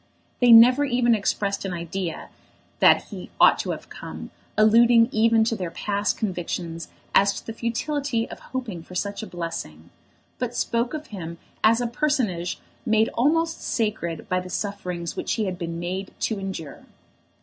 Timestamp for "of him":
10.95-11.37